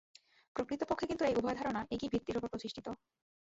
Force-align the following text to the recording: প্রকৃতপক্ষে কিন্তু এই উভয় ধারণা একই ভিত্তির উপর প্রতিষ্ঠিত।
প্রকৃতপক্ষে 0.55 1.05
কিন্তু 1.07 1.23
এই 1.25 1.35
উভয় 1.35 1.55
ধারণা 1.55 1.81
একই 1.91 2.07
ভিত্তির 2.13 2.37
উপর 2.37 2.51
প্রতিষ্ঠিত। 2.53 2.87